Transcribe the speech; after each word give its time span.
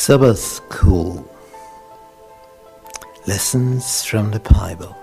Sabbath 0.00 0.38
School 0.38 1.28
Lessons 3.26 4.04
from 4.04 4.30
the 4.30 4.38
Bible. 4.38 4.96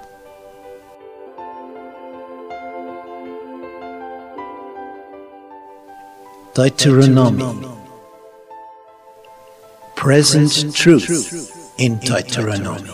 Deuteronomy 6.53 7.67
Present 9.97 10.73
Truth 10.73 11.73
in 11.77 11.97
Deuteronomy. 11.97 12.89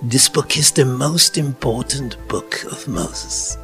This 0.00 0.30
book 0.30 0.56
is 0.56 0.72
the 0.72 0.86
most 0.86 1.36
important 1.36 2.16
book 2.28 2.64
of 2.64 2.88
Moses. 2.88 3.58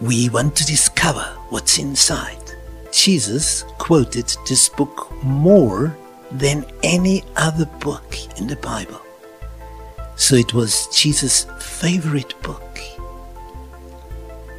We 0.00 0.28
want 0.28 0.54
to 0.56 0.64
discover 0.64 1.24
what's 1.48 1.78
inside. 1.78 2.38
Jesus 2.92 3.64
quoted 3.78 4.32
this 4.48 4.68
book 4.68 5.12
more 5.24 5.96
than 6.30 6.64
any 6.84 7.24
other 7.34 7.66
book 7.80 8.16
in 8.38 8.46
the 8.46 8.56
Bible. 8.56 9.00
So 10.14 10.36
it 10.36 10.54
was 10.54 10.86
Jesus' 10.96 11.46
favorite 11.58 12.40
book. 12.42 12.78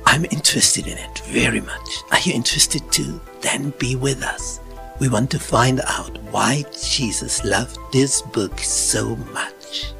I'm 0.05 0.25
interested 0.25 0.87
in 0.87 0.97
it 0.97 1.19
very 1.19 1.61
much. 1.61 2.03
Are 2.11 2.19
you 2.19 2.33
interested 2.33 2.81
too? 2.91 3.21
Then 3.39 3.73
be 3.79 3.95
with 3.95 4.23
us. 4.23 4.59
We 4.99 5.07
want 5.07 5.31
to 5.31 5.39
find 5.39 5.79
out 5.87 6.17
why 6.31 6.65
Jesus 6.73 7.45
loved 7.45 7.77
this 7.93 8.21
book 8.21 8.59
so 8.59 9.15
much. 9.31 9.93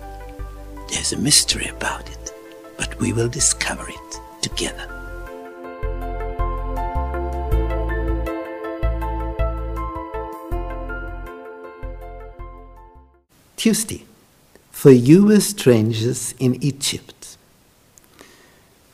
There's 0.90 1.14
a 1.14 1.18
mystery 1.18 1.68
about 1.68 2.10
it, 2.10 2.34
but 2.78 3.00
we 3.00 3.14
will 3.14 3.30
discover 3.30 3.88
it 3.88 4.20
together. 4.42 4.99
Tuesday, 13.60 14.06
for 14.72 14.90
you 14.90 15.26
were 15.26 15.42
strangers 15.42 16.34
in 16.40 16.64
Egypt. 16.64 17.36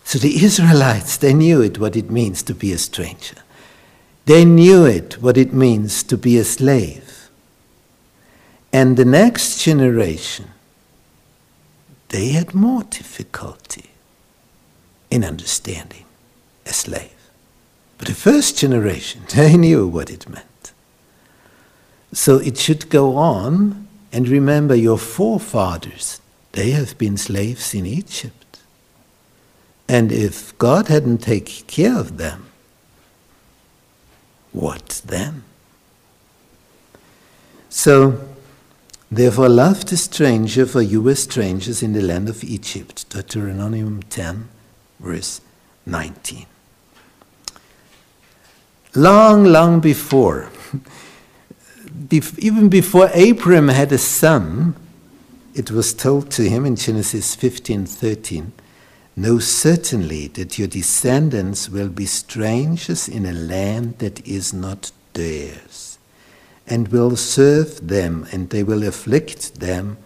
So 0.04 0.18
the 0.18 0.44
Israelites, 0.44 1.18
they 1.18 1.36
knew 1.36 1.62
it 1.62 1.78
what 1.78 1.96
it 1.96 2.10
means 2.10 2.42
to 2.44 2.56
be 2.56 2.72
a 2.72 2.80
stranger. 2.80 3.36
They 4.26 4.44
knew 4.44 4.84
it 4.84 5.22
what 5.22 5.38
it 5.38 5.54
means 5.54 6.02
to 6.04 6.18
be 6.18 6.40
a 6.40 6.44
slave. 6.44 7.30
And 8.74 8.98
the 8.98 9.06
next 9.06 9.62
generation, 9.62 10.48
they 12.10 12.30
had 12.30 12.56
more 12.56 12.84
difficulty 12.84 13.92
in 15.12 15.24
understanding 15.24 16.06
a 16.66 16.74
slave. 16.74 17.30
But 18.00 18.08
the 18.08 18.16
first 18.16 18.58
generation, 18.58 19.22
they 19.36 19.58
knew 19.58 19.88
what 19.88 20.10
it 20.10 20.28
meant. 20.28 20.74
So 22.14 22.38
it 22.38 22.58
should 22.58 22.90
go 22.90 23.16
on 23.18 23.85
and 24.16 24.30
remember 24.30 24.74
your 24.74 24.98
forefathers, 24.98 26.22
they 26.54 26.72
have 26.72 26.98
been 26.98 27.18
slaves 27.18 27.74
in 27.74 27.86
Egypt. 27.86 28.60
And 29.90 30.10
if 30.10 30.58
God 30.58 30.88
hadn't 30.88 31.18
taken 31.18 31.68
care 31.68 32.00
of 32.00 32.16
them, 32.16 32.46
what 34.54 35.02
then? 35.06 35.44
So, 37.68 38.26
therefore, 39.12 39.50
love 39.50 39.86
the 39.86 39.98
stranger, 39.98 40.66
for 40.66 40.82
you 40.82 41.02
were 41.02 41.16
strangers 41.16 41.84
in 41.84 41.92
the 41.92 42.02
land 42.02 42.30
of 42.30 42.42
Egypt. 42.42 43.10
Deuteronomy 43.10 44.02
10, 44.10 44.48
verse 45.02 45.42
19. 45.86 46.46
Long, 48.96 49.44
long 49.44 49.82
before, 49.82 50.50
even 52.12 52.70
before 52.70 53.10
Abram 53.14 53.70
had 53.70 53.92
a 53.92 53.98
son, 53.98 54.76
it 55.54 55.72
was 55.72 55.94
told 55.94 56.30
to 56.32 56.50
him 56.50 56.66
in 56.66 56.76
Genesis 56.76 57.36
15:13, 57.36 58.52
"Know 59.16 59.40
certainly 59.40 60.28
that 60.30 60.60
your 60.60 60.68
descendants 60.68 61.70
will 61.70 61.88
be 61.88 62.06
strangers 62.06 63.08
in 63.08 63.26
a 63.26 63.32
land 63.32 64.00
that 64.00 64.26
is 64.28 64.52
not 64.52 64.92
theirs, 65.14 65.98
and 66.68 66.90
will 66.90 67.16
serve 67.16 67.88
them, 67.88 68.28
and 68.32 68.50
they 68.50 68.64
will 68.64 68.84
afflict 68.84 69.62
them 69.62 69.98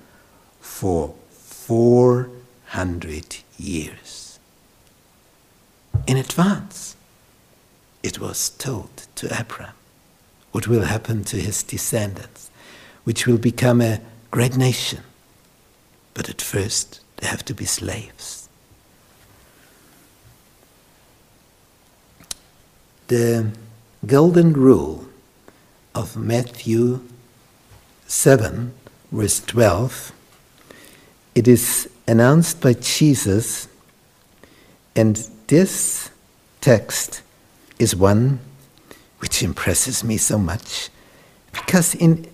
for 0.62 1.16
400 1.32 3.38
years." 3.58 4.38
In 6.06 6.18
advance, 6.18 6.96
it 8.04 8.20
was 8.20 8.52
told 8.58 9.08
to 9.16 9.34
Abraham 9.34 9.74
what 10.52 10.68
will 10.68 10.84
happen 10.84 11.24
to 11.26 11.38
his 11.38 11.64
descendants, 11.64 12.50
which 13.04 13.28
will 13.28 13.38
become 13.38 13.82
a 13.82 14.02
great 14.32 14.58
nation. 14.58 15.04
But 16.14 16.30
at 16.30 16.42
first, 16.42 17.02
they 17.18 17.28
have 17.28 17.46
to 17.46 17.54
be 17.54 17.66
slaves. 17.66 18.50
The 23.08 23.52
golden 24.06 24.54
rule 24.54 25.06
of 25.96 26.16
Matthew 26.16 27.02
7, 28.08 28.74
verse 29.12 29.40
12, 29.42 30.12
it 31.36 31.48
is 31.48 31.90
announced 32.08 32.62
by 32.62 32.74
Jesus, 32.74 33.68
and 34.96 35.16
this 35.48 36.10
text 36.62 37.22
is 37.78 37.96
one 37.96 38.40
which 39.20 39.44
impresses 39.44 40.04
me 40.04 40.18
so 40.18 40.38
much. 40.38 40.90
Because 41.52 41.96
in 41.96 42.28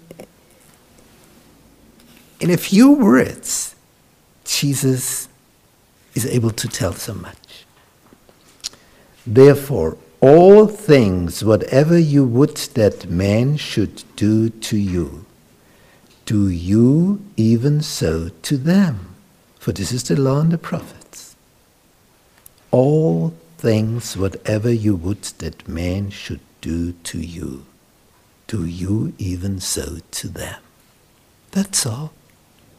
in 2.40 2.50
a 2.52 2.58
few 2.58 2.92
words 2.92 3.76
Jesus 4.44 5.28
is 6.14 6.26
able 6.26 6.52
to 6.52 6.68
tell 6.68 6.94
so 6.94 7.14
much. 7.14 7.66
Therefore 9.26 9.98
all 10.22 10.68
things 10.68 11.44
whatever 11.44 11.98
you 11.98 12.26
would 12.26 12.58
that 12.74 13.10
man 13.10 13.58
should 13.58 14.04
do 14.16 14.50
to 14.50 14.78
you 14.78 15.26
do 16.26 16.50
you 16.50 17.24
even 17.38 17.82
so 17.82 18.30
to 18.42 18.58
them. 18.58 19.16
For 19.60 19.72
this 19.72 19.92
is 19.92 20.04
the 20.04 20.20
law 20.20 20.42
and 20.42 20.52
the 20.52 20.58
prophets. 20.58 21.36
All 22.72 23.34
things 23.58 24.18
whatever 24.18 24.72
you 24.72 24.96
would 24.96 25.22
that 25.40 25.68
man 25.68 26.10
should 26.10 26.40
do 26.66 26.94
to 26.94 27.20
you, 27.20 27.64
do 28.48 28.66
you 28.66 29.14
even 29.20 29.60
so 29.60 30.00
to 30.10 30.28
them. 30.28 30.60
That's 31.52 31.86
all. 31.86 32.12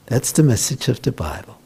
That's 0.06 0.32
the 0.32 0.42
message 0.42 0.88
of 0.88 1.02
the 1.02 1.12
Bible. 1.12 1.60